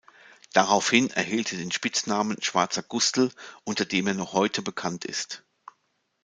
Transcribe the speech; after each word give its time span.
Daraufhin 0.53 1.11
erhielt 1.11 1.51
er 1.51 1.59
den 1.59 1.71
Spitznamen 1.71 2.41
„schwarzer 2.41 2.81
Gustl“, 2.81 3.29
unter 3.65 3.85
dem 3.85 4.07
er 4.07 4.15
noch 4.15 4.33
heute 4.33 4.63
bekannt 4.63 5.05
ist. 5.05 5.43